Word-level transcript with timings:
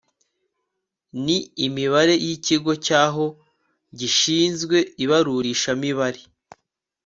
Ni 1.23 1.37
imibare 1.65 2.13
yikigo 2.25 2.71
cyaho 2.85 3.25
gishinzwe 3.99 4.77
ibarurishamibare 5.03 6.21